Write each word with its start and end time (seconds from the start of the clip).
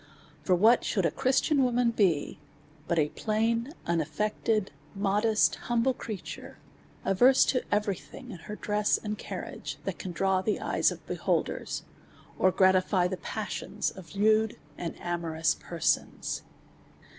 For 0.41 0.55
what 0.55 0.83
should 0.83 1.05
a 1.05 1.11
Christian 1.11 1.63
woman 1.63 1.91
be 1.91 2.39
but 2.87 2.97
a 2.97 3.09
plain, 3.09 3.71
unaffected, 3.85 4.71
modesty 4.95 5.59
humble 5.59 5.93
creature, 5.93 6.57
averse 7.05 7.45
to 7.45 7.61
every 7.71 7.97
thing, 7.97 8.31
in 8.31 8.39
her 8.39 8.55
dress 8.55 8.97
and 8.97 9.15
carriage, 9.15 9.77
that 9.85 9.99
can 9.99 10.11
draw 10.11 10.41
the 10.41 10.59
eyes 10.59 10.89
of 10.89 11.05
beholders, 11.05 11.83
or 12.39 12.49
gratify 12.49 13.07
the 13.09 13.17
passions 13.17 13.91
of 13.91 14.15
lewd 14.15 14.57
and 14.75 14.95
amorous 14.99 15.53
persons? 15.59 16.41